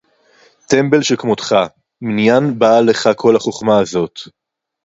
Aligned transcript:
טֶמְבֶּל 0.67 1.01
שֶׁכְּמוֹתְךָ, 1.01 1.53
מִנַּיִן 2.01 2.59
בָּאָה 2.59 2.81
לְךָ 2.81 3.07
כָּל 3.17 3.35
הַחָכְמָה 3.35 3.79
הַזֹּאת? 3.79 4.19